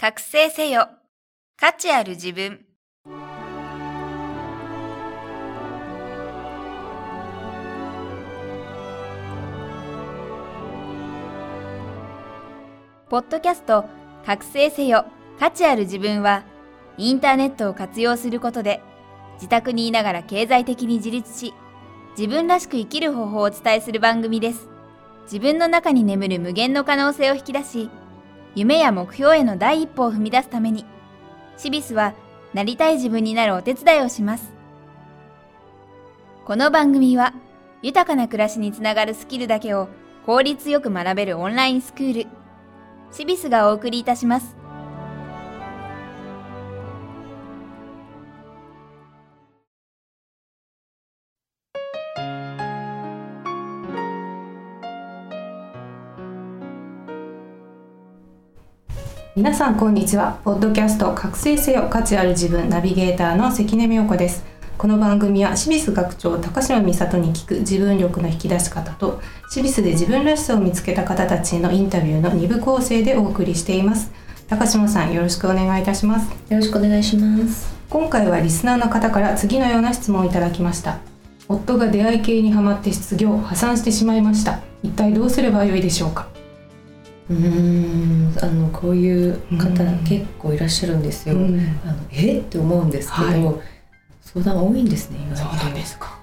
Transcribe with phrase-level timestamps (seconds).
[0.00, 0.88] 覚醒せよ。
[1.58, 2.64] 価値ある自分。
[13.10, 13.84] ポッドキャスト
[14.24, 15.04] 覚醒せよ。
[15.38, 16.44] 価値ある自分は、
[16.96, 18.80] インターネットを活用することで、
[19.34, 21.52] 自宅にいながら経済的に自立し、
[22.16, 24.66] 自分らしく生きる方法をお伝えする番組です。
[25.24, 27.90] 自分の中に眠る無限の可能性を引き出し、
[28.54, 30.84] 夢や目標への第一歩を踏み出すために、
[31.56, 32.14] シビスは
[32.52, 34.52] なりたい自分になるお手伝いをします。
[36.44, 37.32] この番組は、
[37.82, 39.88] 豊かな暮らしにつながるスキルだけを
[40.26, 42.30] 効率よく学べるオンラインスクール、
[43.12, 44.59] シビスがお送りいたします。
[59.40, 60.38] 皆さんこんにちは。
[60.44, 64.44] ポッドキャスト覚醒せよ価値ある自分ナビゲーターの関根美代子です。
[64.76, 74.12] この番組はシビス学長高島美里に聞く自分力の引き出し方とシビスで自分らしさを見つけた方たちへのインタビューの2部構成でお送りしています。
[74.46, 76.30] 高島さんよろしくお願いいたします。
[76.50, 77.74] よろしくお願いします。
[77.88, 80.98] 今回はリスナーの方から次のような質問をいただきました。
[81.48, 84.60] 夫が出会い系にはまって失業破産してしまいました。
[84.82, 86.28] 一体どうすればよいでしょうか
[87.30, 88.38] うーん。
[88.42, 89.98] あのこういう方うん。
[90.04, 91.58] 結構いらっしゃるんですよ、うん。
[91.84, 92.38] あのえ？
[92.38, 93.60] って思うんですけど、はい。
[94.20, 96.18] 相談多いんですね意そうなんですか。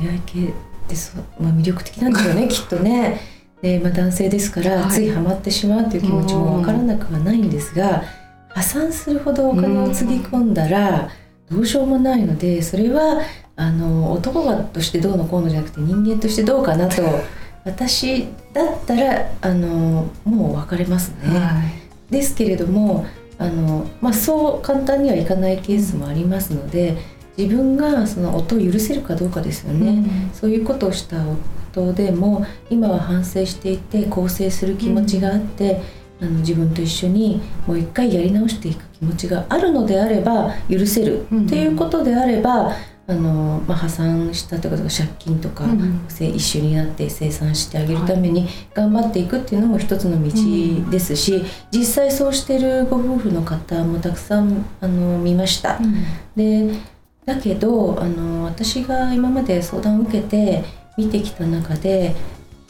[0.00, 0.52] 出会い系っ
[0.88, 3.20] てそう、まあ、魅力的なんですよね きっとね。
[3.60, 4.90] で、まあ、男性ですから、はい。
[4.90, 8.02] ついハマってしまうっていう気持ちもわからなくはないんですが
[8.54, 11.10] 破産するほどお金をつぎ込んだら
[11.50, 13.20] どうしようもないのでそれは
[13.56, 17.02] あの男がとしてどうのこうのじゃなくて人間としてどうかなと
[17.64, 21.38] 私 だったらあのもう別れますね。
[21.38, 21.60] は
[22.10, 22.12] い。
[22.12, 23.04] ですけれども
[23.38, 26.96] あの、まあ、そう簡単にはいかないケースもありますので
[27.36, 30.30] 自分がその夫を許せるかどうかですよね、うん。
[30.32, 31.16] そういうことをした
[31.72, 35.82] 夫でも今は反省していて更生する気持ちがあって、
[36.20, 42.70] あの自分と一緒にもう一回やり直していく気持ちがあるのであれば許せるうんっていうことであれば、
[43.06, 55.78] あのまあ、破産したとか借金とか、うんせ一緒になって生産してあげるために頑張っていくっていうのも一つの道ですし、実際そうしてるご夫婦の方もたくさんあの見ました。
[56.34, 56.70] で
[57.26, 60.64] だけどあの私が今まで相談を受けて
[60.96, 62.14] 見てきた中で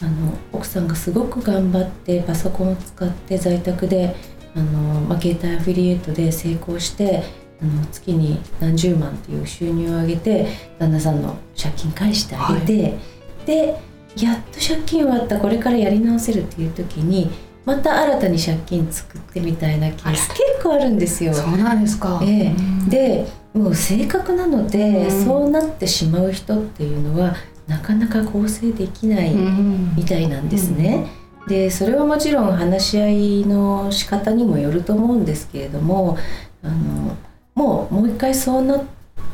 [0.01, 4.15] あの奥さんがすごく頑張ってパソコンを使って在宅で
[4.57, 7.23] あの、まあ、携帯アフィリエイトで成功して
[7.63, 10.47] あの月に何十万っていう収入を上げて
[10.79, 12.99] 旦那さんの借金返してあげて、
[13.47, 13.77] で
[14.17, 17.31] やっと借金終わったこれからやり直せるっていう時に
[17.65, 21.33] また新たに借金作ってみたいなケース結構あるんですよ。
[21.33, 22.21] そうなんですか。
[22.23, 22.47] ええ。
[22.49, 22.89] うん。
[22.89, 25.25] でもう性格なので、うん。
[25.25, 27.35] そうなってしまう人っていうのは
[27.67, 29.95] なかなか構成できないうん。
[29.97, 31.07] みたいなんですね。
[31.49, 36.17] でそれはもちろん話し合いの仕方にもよると思うんですけれども
[36.63, 37.17] あの
[37.55, 38.85] もうもう一回そうなっ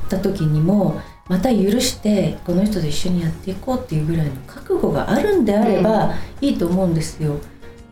[0.09, 7.37] た時にもまた許してこの人と一緒にやっていこうっていうぐらいの覚悟があるんであればいいと思うんですよ。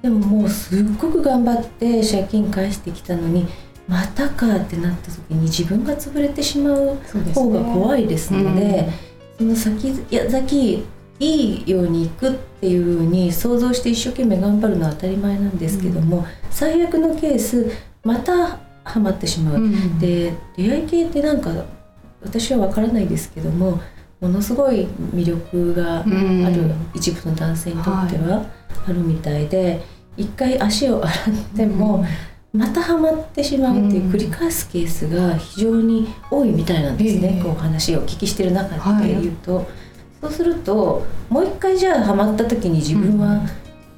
[0.02, 3.46] でももうすっごく頑張って借金返してきたのに
[3.88, 6.96] またかってなった時に自分が潰れてしまう
[7.34, 8.88] 方が怖いですので、
[9.38, 10.84] その先や先
[11.20, 17.70] いいようにいくっていうふうに想像して一生懸命頑張るのは当たり前なんですけども、最悪のケース
[18.04, 18.58] また
[18.88, 19.56] ハマってしまう。
[19.56, 21.50] うんで出会い系ってなんか
[22.22, 23.80] 私は分からないですけども
[24.20, 26.44] ものすごい魅力があうん。
[26.52, 28.44] る一部の男性にとっては
[28.86, 29.80] あるみたいで、
[30.16, 32.04] 一回足を洗っても、
[32.52, 37.42] またハマってしまうっていう繰り返すケースが非常に多いみたいなんですね、ええ。
[37.44, 39.68] こう話をお聞きしてる中で言うと、
[40.20, 43.42] そうするともう一回じゃあハマった時に自分は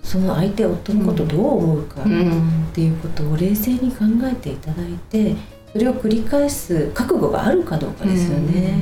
[0.03, 2.69] その相手夫のことどう思うかっうん。
[2.73, 5.35] ていうことを冷静に考えていただいて
[5.73, 8.79] それを繰り返す覚悟があるかどうかですよね。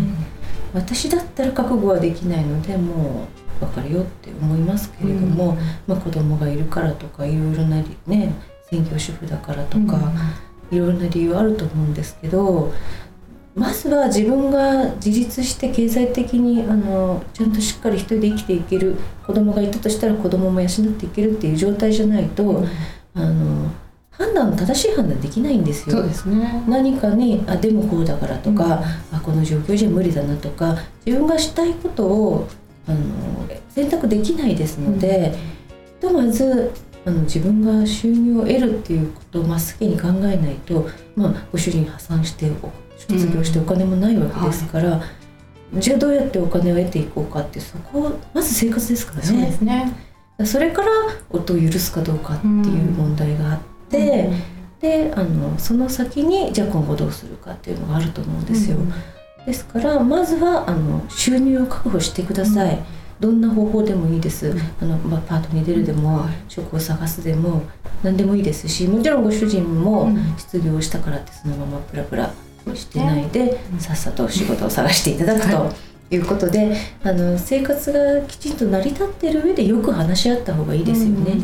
[0.75, 3.27] 私だったら覚悟はできないのでも
[3.61, 5.57] う別れようって思いますけれども、
[5.87, 8.35] まあ、子供がいるからとかいろいろなりね
[8.71, 10.13] 専業主婦だからとか、
[10.71, 12.73] いろいろな理由あると思うんですけど
[13.59, 18.97] まずは自分が自立して経済的にあのちゃんとしっかり一人で生きていける
[19.27, 22.65] 子供がいたとしたら子供も養っていけるっていう状態じゃないと、
[23.15, 23.71] あの
[24.11, 25.97] 判断正しい判断できないんですよ。
[25.97, 26.65] そうですね。
[26.69, 28.83] 何かにあでもこうだからとか、
[29.13, 32.49] あこの状況じゃ無理だなとか自分がしたいことを
[32.87, 32.99] あの
[33.69, 35.35] 選択できないですので、
[36.01, 36.73] ひとまず
[37.05, 42.51] あの自分が収入を得るっていうことを真っ先に考えないと、まあ、ご主人破産して
[42.99, 45.05] 卒業してお金もないわけですから、は
[45.77, 49.57] い、じゃあどうやってお金を得ていこうかってそこまず生活ですからね。
[49.59, 49.93] そね。
[50.45, 50.89] それから
[51.31, 53.61] 夫を許すかどうかっていう問題があっ
[53.91, 54.31] て、
[54.81, 58.79] であのその先にじゃあ今後どうするかっていうのがあると思うんですよ。
[59.47, 62.79] ですからまずはあの収入を確保してください。
[63.21, 67.63] どんな方法でもいいです、あのまあ、パートに出るでも、職を探すでも
[68.03, 72.33] 何でもいいですしもちろんご主人も失業したからってそのままプラプラ
[72.75, 75.89] してないで、さっさと仕事を探していただくと。
[76.11, 76.75] いうことで
[77.05, 81.35] あの生活がきちんと成り立ってる上でよく話し合った方がいいですよね。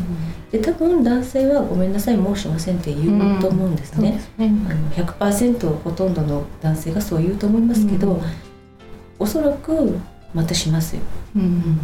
[0.51, 4.19] で多分男性は「ごめんなさい申しません」って言うと思うんですね。
[4.39, 8.21] うん、ねあの100%ほとんどの男性がそう言うと思いますけど、うん、
[9.19, 9.97] おそらく
[10.33, 11.01] またしますよ。
[11.35, 11.77] うん、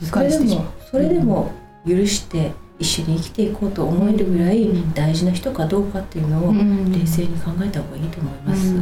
[0.00, 1.52] それでもそれでも
[1.86, 8.74] 許して一緒に生きていこうと思えるぐらい大事な人かどうかっていうのを冷静に考えた方がいいと思います。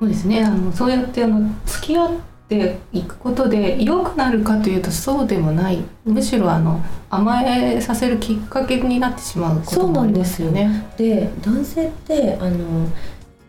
[0.00, 0.44] そうですね。
[0.44, 2.10] あのそうやってあの付き合っ
[2.48, 5.78] ていくことで良くなるかというとそうでもない。
[6.04, 10.84] むしろあの甘えさせるきっかけになってしまうこともありますよね。
[10.96, 12.88] で男性ってあの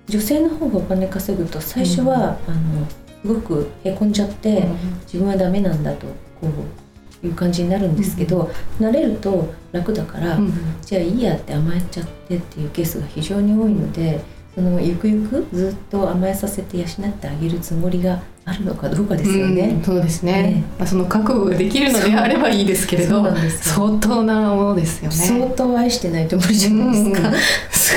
[0.08, 2.88] 女性の方がお金稼ぐと最初は、うん、あの
[3.24, 4.76] すごくへこんじゃって、うん、
[5.06, 6.06] 自分はダメなんだと
[6.40, 6.85] こう
[7.26, 14.22] いう感じになるんですけど、うん、慣れると楽だから、うん、じゃあいいやって甘えちゃってっていうケースが非常に多いので
[14.54, 19.70] そのゆくゆくずっと甘えさせて養ってあげるつもりがあるのかどうかですよね。
[19.70, 20.32] うん、そうですね。
[20.44, 25.16] ねまあその覚悟ができるのであればいいですけれど、相当なものですよね。
[25.16, 27.30] 相当愛してないと無理じゃないですか。
[27.30, 27.36] うん、
[27.72, 27.96] す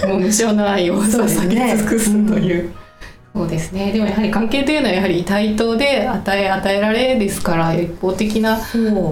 [0.00, 0.10] ごい。
[0.12, 2.70] もう無償の愛を注ぎ尽くすという。
[3.34, 3.90] そうですね。
[3.90, 8.56] でもやはり関係というのはやはり対等で与え与えられですから一方的な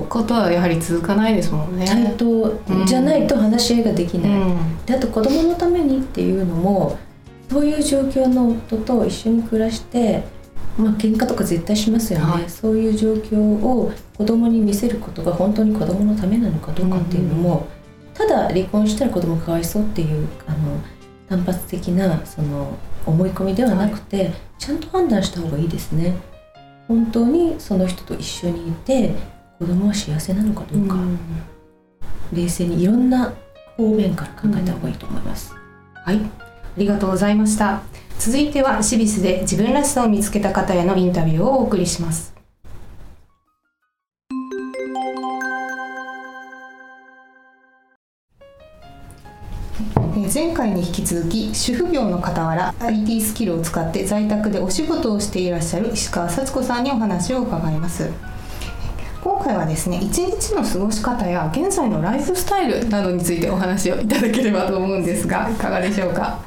[0.09, 1.85] ことはやはり続かないですもんね。
[1.85, 6.97] 対等じゃないと話し合いができない、うん、であと子供のためにっていうのも
[7.51, 10.23] そういう状況の夫と一緒に暮らして
[10.79, 17.67] まあ喧嘩とか絶対しますよね、はい、そういう状況を子供に見せることが本当に子供のためなのかどうかっていうのも、
[18.09, 20.81] うん、ただ離婚したら子供かわいそうっていうあの
[21.29, 26.15] 単発的なその思い込みではなくて、はい、ちゃんと判断した方がいいですね。
[26.89, 29.15] 本当にその人と一緒にいて
[29.59, 31.19] 子供は幸せなのかどうか、うん、
[32.33, 33.33] 冷静にいろんな
[33.77, 36.17] 方面から考えた方がいいと思います、うん、はい。
[36.17, 36.29] あ
[36.77, 37.83] りがとうございました。
[38.19, 42.32] 続いてはシビスで自分らしさを見つけた方へのインタビューをお送りします
[50.43, 58.11] 前回に引き続き主婦業の傍ら IT スキルを使って在宅でお仕事をしていらっしゃる石川幸子さんにお話を伺います。
[59.23, 66.41] 今回はですね一日の過ごし方や現在のライフスタイルなどについてお話をいただければと思うんですがいかがでしょうか？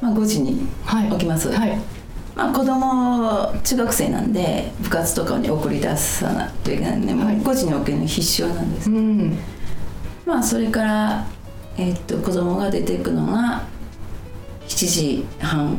[0.00, 0.66] まあ5時に
[1.12, 1.78] 起きます、はい、はい
[2.34, 9.38] まあ、子供中学生なんで部活とかに送り出さないといけないんで、はい、5時に起きるの必勝なんです、うん、
[10.26, 11.26] まあそれから
[11.76, 13.62] えー、っと子供が出ていくのが
[14.68, 15.76] 7時半、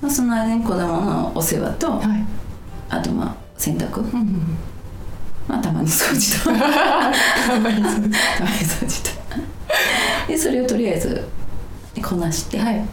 [0.00, 2.26] まあ、その間に子供のお世話と、はい、
[2.88, 4.56] あとまあ洗濯、うんうん、
[5.46, 6.50] まあたまに掃除と。
[6.50, 8.00] たまに掃
[8.86, 9.14] 除と。
[10.28, 11.26] でそれをとりあえず
[12.02, 12.84] こなして、はい、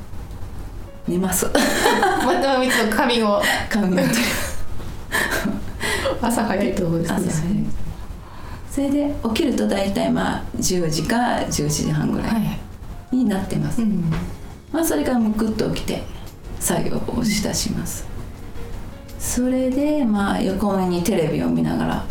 [1.07, 1.45] 寝ます。
[2.25, 3.41] またいつも髪を。
[3.69, 4.05] 髪を
[6.21, 7.65] 朝早いとこですね
[8.71, 12.57] それで起きると大体まあ10時か11時半ぐらい
[13.11, 14.09] になってます、はいうん、
[14.71, 16.03] まあ、それからむくっと起きて
[16.57, 18.07] 作業をしだします、
[19.19, 22.05] それでまあ横目にテレビを見ながら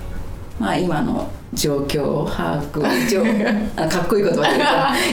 [0.58, 2.82] まあ今の状況を把握
[3.76, 4.58] あかっこいい言葉で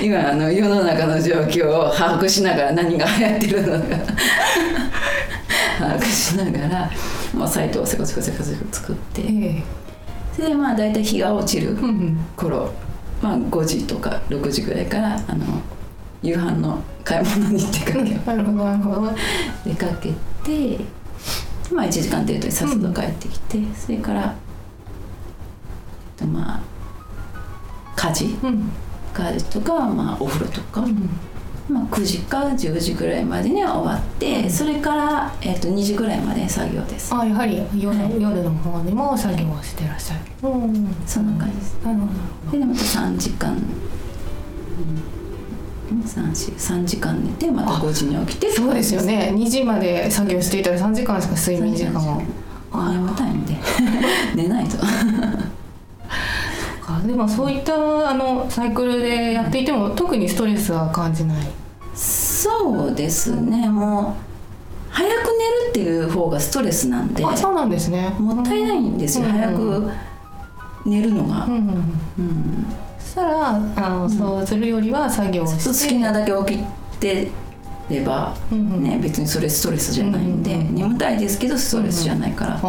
[0.01, 3.85] 言うと 今あの世の中の状況を把握しながら何が流行ってるのか。
[5.79, 6.91] 把握しながら、
[7.35, 9.87] まあ、サイトをせこせこせこせこ作って、えー
[10.38, 11.75] でまあ大体日が落ちる
[12.36, 12.72] 頃、
[13.22, 15.62] まあ、5時とか6時ぐらいからあの
[16.22, 18.03] 夕飯の買い物に出かけ
[19.65, 20.13] 出かけ
[20.44, 20.84] て、
[21.72, 24.36] まあ、1時間程度にさっさと帰ってきて、うん、それから
[26.25, 26.62] まあ
[27.96, 28.72] 家事、うん、
[29.13, 31.10] 家事とか、まあ、お風呂とか、うん
[31.69, 37.13] まあ、9時か10時ぐらいまでには終わってそれから、えー、と2時ぐらいまで作業です。
[37.13, 41.77] あやはり夜,、はい、夜の方にも作業をしてらっしゃる、うん、そんな感じです。
[41.83, 42.07] なるほ
[42.51, 42.57] ど。
[42.57, 43.57] でまた3時間。
[45.88, 49.33] 3時間寝てまた5時に起きてそうですよね。
[49.36, 52.21] 2時まで作業していたら3時間しか睡眠時間を。
[52.93, 53.55] 眠たいんで。
[54.36, 54.77] 寝ないと
[56.88, 57.00] か。
[57.06, 57.74] でもそういった
[58.10, 61.48] あのサイクルでやっていても特にストレスは感じない。
[61.94, 63.67] そうですね。
[63.70, 64.27] もう
[64.89, 67.25] 早く寝るっていう方がストレスなんで。
[67.25, 68.15] あそうなんですね。
[68.17, 69.89] もったいないんですよ、うん、早く
[70.86, 72.65] 寝るのが、うん、うん、
[72.98, 75.88] そしたらあの、そうするよりは作業をして。
[75.88, 76.63] 好きなだけ起き
[77.00, 77.27] て
[77.89, 82.62] れば、ね、別にそれストレスじゃないんで、眠たいですけどストレスじゃないから、ああ、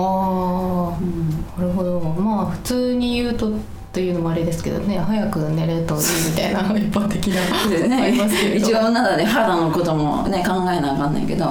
[1.61, 2.01] なるほど。
[2.01, 3.53] まあ普通に言うと
[3.99, 8.55] というのもあれですけどね早く寝るといいみたいな 一般的なね、ありますけど。
[8.55, 11.47] 一応なので肌のこともね考えなあかんないけど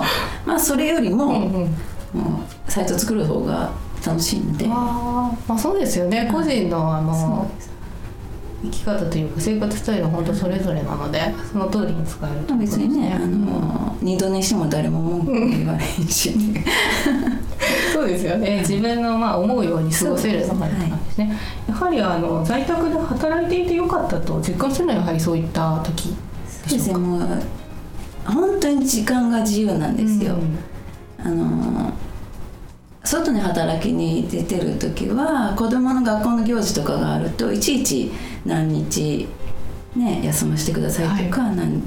[0.46, 1.68] まあそれよりも,、もう
[2.72, 3.70] サイト作る方が
[4.06, 4.66] 楽しいんで。
[4.70, 6.30] あ、まあ、そうですよね。
[6.32, 7.52] 個人のあの
[8.64, 16.34] 生き方というか生活スタイルは本当それぞれなのでその通りに使えると、ね、別にねあの、二度寝しても誰も文句言われんし、
[18.08, 18.60] そうですよね。
[18.60, 20.74] 自分のまあ思うように過ごせるのがで
[21.12, 21.38] すね、
[21.68, 26.16] やはりあの在宅で働いていてよかったと実感するのはやはりそういった時
[26.70, 27.00] でしょうか？
[27.00, 27.28] もう
[28.26, 30.58] 本当に時間が自由なんですよ、うん、
[31.26, 31.94] あの
[33.04, 38.12] 外に働きに出てる時は子供の学校の行事とかがあるといちいち
[38.46, 39.28] 何日、
[39.96, 41.82] ね、休ませてくださいとか、はい、何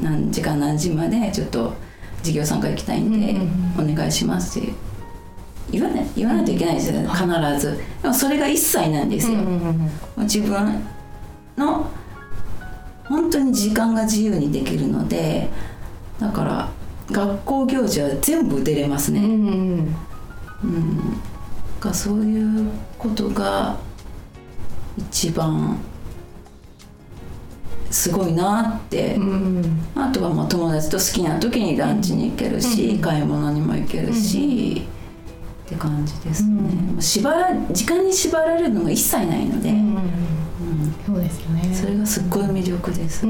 [0.00, 1.74] 何時間何時までちょっと
[2.18, 3.36] 授業参加行きたいんで、
[3.78, 4.68] お願いしますって
[5.70, 7.26] 言わない言わないといけないですよね、必
[7.58, 7.78] ず。
[8.02, 9.38] でもそれが一切なんですよ、
[10.18, 10.82] 自分
[11.56, 11.90] の
[13.04, 15.48] 本当に時間が自由にできるので
[16.18, 16.68] だから
[17.10, 19.94] 学校行事は全部出れますね、うん、
[20.62, 21.20] うん、
[21.80, 23.76] がそういうことが
[24.96, 25.78] 一番
[27.90, 34.88] すごいなって、うん、あとはもう友達と好きな時にランチに行けるし、うん、買い物にも行けるし、
[35.74, 39.74] って感じですね、縛ら時間に縛られるのが一切ないので、
[41.04, 41.74] そうですよね。
[41.74, 43.26] それがすっごい魅力です、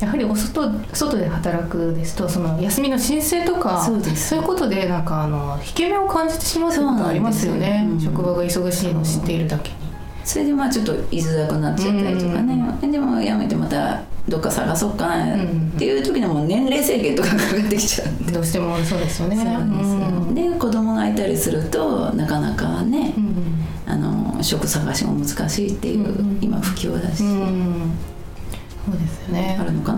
[0.00, 4.28] やはりお外外で働くですとその休みの申請とかそうです。
[4.28, 9.85] そういうことでなんかあの引け目を感じてしまうことありますよね、職場が忙しいのを知っているだけに。
[10.26, 15.46] それでまあちょっと居づらくなっちゃったりとかね、うん、でもやめてまたどっか探そうかなっ
[15.78, 18.32] ていう時にも年齢制限とかかかってきちゃうんで。
[18.32, 19.36] どうしてもそうですよね。
[19.36, 20.34] そう。
[20.34, 29.56] ですで子供がいたりするとなかなかね、うん、あの職探しも難しいっていう、今不況だし、そうですよね。
[29.60, 29.92] あるのか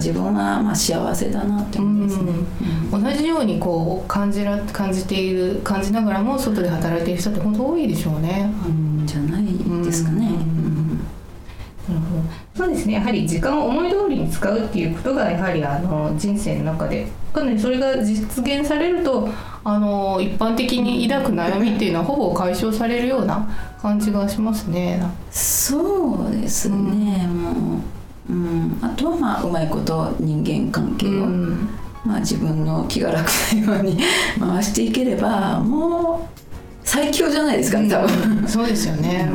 [0.00, 2.32] 自分はまあ幸せだなって思いますね、
[2.90, 9.44] 同じようにこう感じら感じている感じながらも外で働いている人って本当多いでしょうね、うん、じゃない
[9.84, 10.30] ですかね、
[12.54, 12.94] そうですね。
[12.94, 19.28] やはり時間を思い通りに使うっていうことがやはりあの人生の中でかなりそれが実現されると
[19.62, 23.48] あの一般的に抱く悩みっていうのはほぼ解消されるような
[23.80, 25.02] 感じがしますね。
[25.30, 27.69] そうですね、うん、もう、
[28.28, 31.68] うん、あとはまあうまいこと人間関係を、うん、
[32.04, 33.98] まあ、自分の気が楽なように
[34.38, 36.40] 回していければもう
[36.82, 39.30] 最強じゃないですかね多分、そうですよね、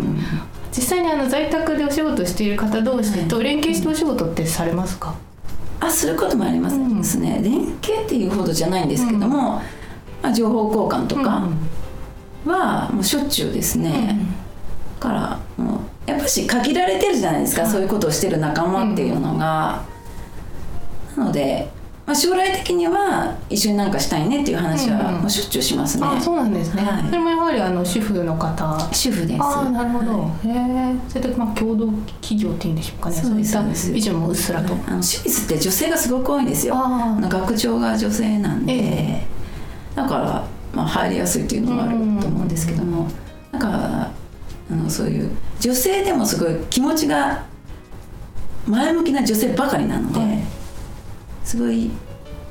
[0.72, 5.14] 実際にあの在宅でお仕事している方同士と連携してお仕事ってされますか、
[5.80, 9.62] あすることもありますね、連携っていうほどじゃないんですけども、
[10.22, 11.44] まあ、情報交換とか
[12.46, 14.20] はもうしょっちゅうですね、
[15.00, 19.84] からもうやっぱし限られてるじゃないですか、そういうことをしてる仲間っていうのが、
[21.18, 21.74] なので
[22.06, 28.78] まあ、将来的には一緒になんかしたいねっていう話はもうしょっちゅうしますね、あそうなんですね、はい、それもやはりあの主婦の方。
[28.94, 29.42] 主婦です。
[29.42, 31.88] あなるほど、はい、へえそれでまあ共同
[32.22, 33.16] 企業っていうんでしょうかね。
[33.16, 36.76] そういった以上もうっすらと、あの私立って女性がすごく多いんですよ。
[36.78, 43.08] あ学長が女性なんで、えー、だからまあ入りやすいっていうのもあると思うんですけども、
[43.52, 44.12] なんか
[44.72, 45.30] あのそういう
[45.60, 47.46] 女性でもすごい気持ちが
[48.68, 50.40] 前向きな女性ばかりなので、はい。
[51.44, 51.92] すごい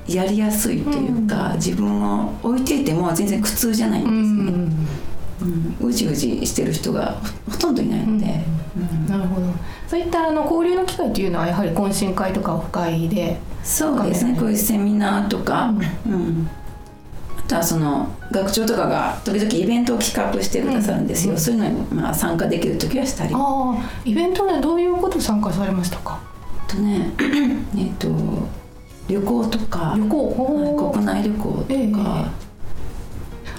[0.07, 7.17] やりやすいというか、うん、自分を置いていても全然苦痛じゃないんですね、うん、うじうじしてる人が
[7.51, 8.45] ほとんどいないので、
[9.09, 9.47] なるほど。
[9.89, 13.41] そういったあの交流の機会というのはやはり懇親会とかオフ会で。
[13.63, 14.37] そうですね。
[14.39, 15.73] こういうセミナーとか、
[16.07, 16.49] うん。
[16.49, 16.64] あ
[17.47, 23.35] とはその学長とかが時々イベントを企画してくださるんですよ、そういうのにまあ参加できる時はしたり。
[23.37, 23.75] あ
[24.05, 26.21] イベントでどういうこと参加されましたか？
[26.67, 27.11] とね
[27.77, 28.09] えっと
[29.09, 32.29] 旅行とか旅行、国内旅行とか、えー、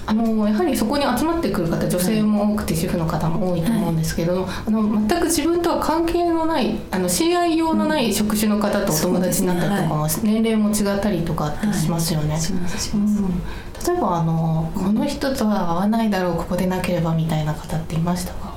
[0.08, 12.34] あのやはりそこに集まってくる方女性も多くて主婦の方も多いと思うんですけど、はい、あの全く自分とは関係のないあの知り合い用のない職種の方とお友達になったりとかも、年齢も違ったりとかってしますよね。
[12.34, 18.54] はい、例えばあのこの人とは合わないだろうここでなければみたいな方っていましたか？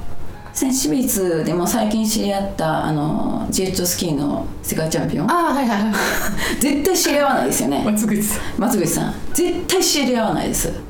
[0.54, 5.32] 清水でも最近知り合ったあのジェットスキーの世界チャンピオン。
[5.32, 5.94] あはいはいはい。
[6.60, 7.82] 絶対知り合わないですよね。
[7.86, 8.42] 松口さん。
[8.58, 9.14] 松口さん。
[9.34, 10.89] 絶対知り合わないです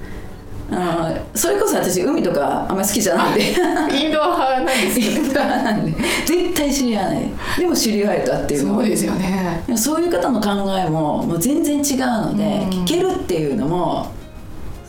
[0.71, 3.51] あそれこそ私海とかあんまり好きじゃないんで。
[3.51, 5.91] インドア派なんですインドアなんで。
[6.25, 7.31] 絶対知り合わない。
[7.57, 8.61] でも知り合えたっていう。
[8.61, 9.63] そうですよね。
[9.75, 14.11] そういう方の考えももう全然違うので、聞けるっていうのも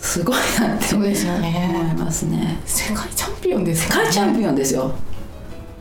[0.00, 1.70] すごいなってそうですよね。
[1.72, 2.58] 思いますね。
[2.64, 4.92] 世界チャンピオンです世界チャンピオンですよ。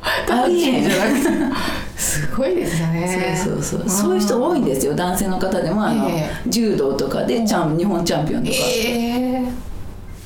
[0.01, 3.37] ありえんじゃなくてすごいですよね。
[3.43, 3.89] そうそうそう。
[3.89, 4.95] そういう人多いんですよ。
[4.95, 9.28] 男性の方でもあの、え柔道とかでチャン日本チャンピオンとか、えあの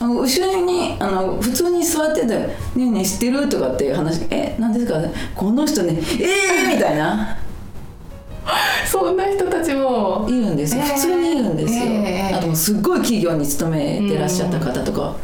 [0.07, 4.99] 後ろにあの普通に座ってて「ねえねえ知ってる?」とかっていう話「え何ですか?」
[5.35, 7.37] この人ね「ええー!」みたいな。
[8.45, 10.27] ー、 そんな人たちも。
[10.29, 10.93] いるんですよ、えー。
[10.95, 15.15] 普通にいるんですよ、えーあとすっごい企業に勤めてらっしゃった方とか、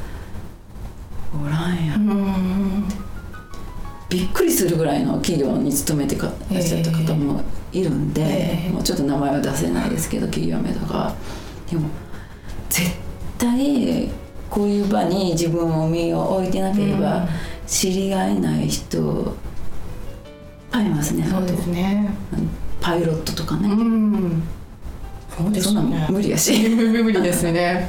[1.34, 2.84] おらんやうん。
[4.10, 8.74] びっくりするぐらいの企業に勤めてからっしゃった方もいるんで、えー。
[8.74, 11.14] もうちょっと名前は出せないですけど企業名とか。
[11.70, 11.88] でも
[12.70, 12.90] 絶
[13.38, 14.10] 対
[14.50, 17.28] こういう場に自分を身を置いてなければうん。
[17.68, 19.34] 知り合えない人いっ
[20.72, 22.10] ぱいいますねそうですね。
[22.82, 24.44] パイロットとかうね、ん
[25.38, 25.82] そうですね。
[25.82, 26.68] の無理やし。
[26.76, 27.88] 無理ですね。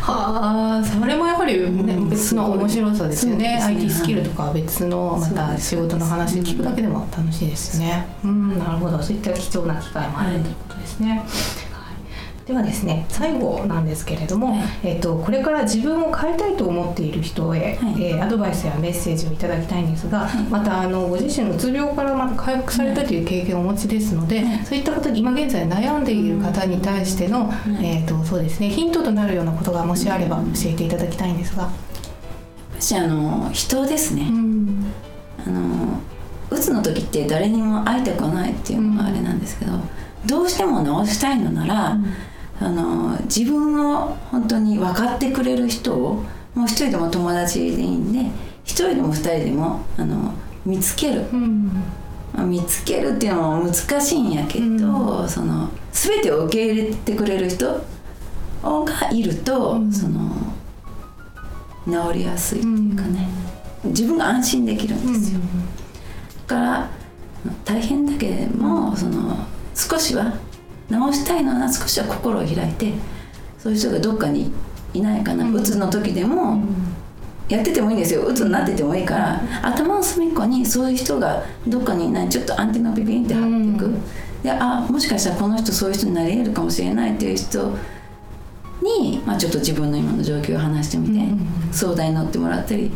[0.00, 3.58] はあ、それもやはり、ねうん別の面白さですよね。
[3.62, 3.76] すね。
[3.76, 8.06] IT スキルとかは別のまた仕事の話聞くだけでも楽しいですね。
[8.24, 9.00] うん、なるほど。
[9.02, 11.10] そういった貴重な機会もあるということですね。
[11.10, 11.61] はい
[12.46, 14.64] ではですね最後なんですけれども、はい。
[14.82, 18.04] えっとこれから自分を変えたいと思っている人へ、はい。
[18.04, 24.64] えーアドバイスやメッセージをいただきたいんですが、またあのご自身のうつ病からまた回復されたという経験をお持ちですので、はい。
[24.64, 31.70] そういったことに今現在悩んでいる方に対しての、えー、とそうですねヒントとなるようなことがもしあれば教えていただきたいんですが。
[32.78, 34.92] 私あの人ですね、ん。
[35.46, 36.00] あの
[36.50, 39.72] うつの時って誰にも会いたくないっていうのがあれなんですけど、
[40.26, 41.98] どうしても治したいのなら、
[42.60, 48.30] あの自分を本当に分かってくれる人をもう一人でも友達でいいんで
[48.64, 50.32] 一人でも二人でもあの
[50.64, 51.64] 見つける、うん。
[52.32, 57.84] まあ見つけるっていうのも難しいんやけど、その全てを受け入れてくれる人
[58.62, 60.30] がいると、その
[61.84, 63.28] 治りやすいっていうかね、
[63.84, 65.40] 自分が安心できるんですよ。
[66.46, 66.88] だから
[67.64, 69.36] 大変だけれどもその
[69.88, 70.32] 少しは
[70.88, 72.92] 治したいのなら少しは心を開いて
[73.58, 74.52] そういう人がどっかに
[74.94, 76.62] いないかな、うつの時でも
[77.48, 78.22] やっててもいいんですよ。
[78.22, 83.94] うつになっててもいいから頭の隅っこにそういう人がどっかにいないちょっとアンテナをビビンって張っていく、
[84.42, 87.76] であもしかしたらこの人そういう人になり得るかもしれないっていう人
[88.82, 91.24] に、まあ、ちょっと自分の今の状況を話してみて、
[91.72, 92.90] 相談に乗ってもらったり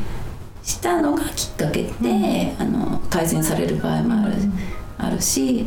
[0.63, 4.35] したのがきっかけで、あの改善される場合もある,、
[4.99, 5.67] あるし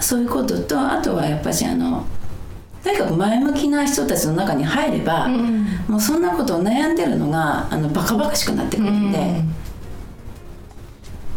[0.00, 2.04] そういうこととあとはやっぱしあの
[2.82, 5.28] とにかく前向きな人たちの中に入れば、
[5.88, 9.44] もうそんなことを悩んでるのがあのバカバカしくなってくるんで、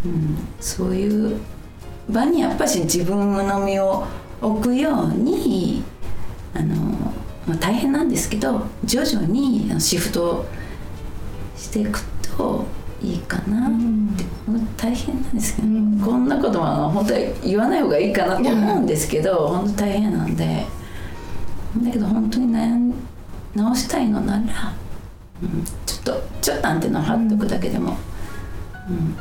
[0.05, 0.37] うん。
[0.59, 1.39] そういう
[2.09, 4.07] 場にやっぱし自分の身を
[4.41, 5.83] 置くように
[6.55, 6.75] あの、
[7.47, 10.45] まあ、大変なんですけど徐々にシフト
[11.55, 11.99] していく
[12.35, 12.65] と
[13.01, 13.71] いいかなっ
[14.17, 14.23] て、
[14.77, 15.67] 大変なんですけど、
[16.05, 20.65] こんなこともあの本当は言わない方がいいかなと思うんですけど、本当大変なんで。
[21.83, 22.93] だけど本当に悩ん
[23.53, 24.39] 直したいのなら、
[25.43, 27.97] うん、ちょっとちょっとアンテナを張っておくだけでも、
[28.89, 29.17] うん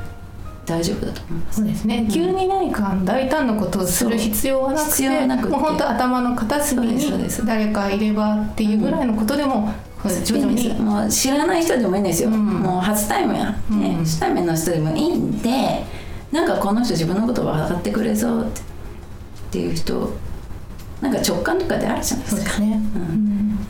[0.67, 1.61] 大丈夫だと思います。
[1.61, 5.49] そうですね、急に何か大胆なことをする必要はなく必要はてなくて。
[5.51, 7.07] もう本当頭の片隅に
[7.45, 9.71] 誰かいればっていうぐらいのことでも、
[10.25, 10.69] 徐々に。
[10.75, 12.47] もう知らない人でもいいんですよ、うん。
[12.47, 14.05] もう初対面や、ねうん。
[14.05, 15.85] 初対面の人でもいいんで
[16.33, 18.61] なんかこの人自分のこと分かってくれそうって。
[19.55, 20.13] っていう人
[21.01, 22.51] なんか直感とかであるじゃないですか。
[22.55, 22.81] そうですね、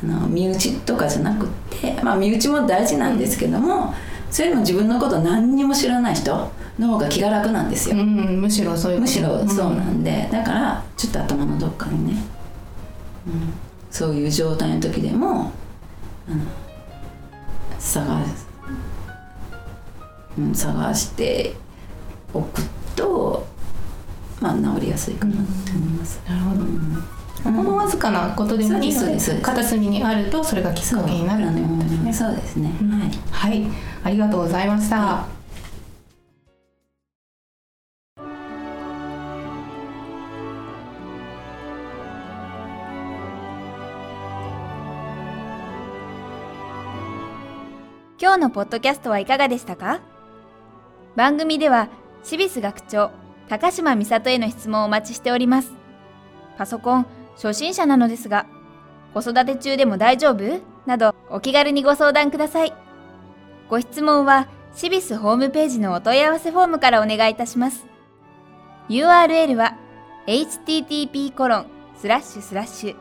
[0.02, 3.92] あの身内とかじゃなくってまあ身内も大事なんですけども、
[4.30, 8.40] それでも自分のこと何にも知らない人の方が気が楽なんですよ、うん。
[8.40, 12.22] むしろそういうむしろそうなんで、だからちょっと頭のどっかにね、
[13.26, 13.52] うん、
[13.90, 15.52] そういう状態の時でも
[16.28, 16.40] あの
[17.78, 18.46] 探す、
[20.38, 21.54] うん、探して
[22.32, 22.62] おく
[22.96, 23.46] と
[24.40, 26.20] まあ治りやすいかなって思います。
[26.26, 26.64] なるほど、
[27.44, 32.12] ほんのわずかなことでもいいので片隅にあるとそれがきっかけになるということですね。
[32.12, 32.90] そうですね、うん。
[32.90, 33.10] はい。
[33.30, 33.66] はい。
[34.04, 35.26] ありがとうございました、
[48.34, 50.00] 今日のポッドキャストはいかがでしたか？
[51.14, 51.86] 番組では、
[52.24, 53.12] シビス学長、
[53.48, 55.70] 高島美里への質問をお待ちしております。
[56.58, 58.46] パソコン、初心者なのですが、
[59.14, 60.60] 子育て中でも大丈夫？
[60.84, 62.72] など、お気軽にご相談ください。
[63.70, 67.86] ご質問は、シビスホームページのお問い合わせフォームからお願いいたします。
[68.88, 69.76] URL は、
[70.26, 71.66] http コロン
[71.96, 72.96] スラッシュスラッシュ